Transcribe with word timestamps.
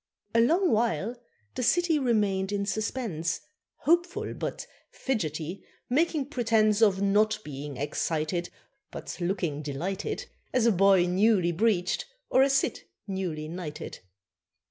A 0.33 0.41
long 0.41 0.71
while 0.71 1.15
the 1.53 1.61
city 1.61 1.99
remained 1.99 2.51
in 2.51 2.65
suspense, 2.65 3.39
Hopeful, 3.81 4.33
but 4.33 4.65
fidgety, 4.89 5.63
making 5.91 6.25
pretence 6.25 6.81
Of 6.81 7.03
not 7.03 7.37
being 7.43 7.77
excited, 7.77 8.49
But 8.89 9.15
looking 9.21 9.61
delighted, 9.61 10.25
As 10.53 10.65
a 10.65 10.71
boy 10.71 11.05
newly 11.05 11.51
breeched, 11.51 12.05
or 12.31 12.41
a 12.41 12.49
cit 12.49 12.83
newly 13.05 13.47
knighted. 13.47 13.99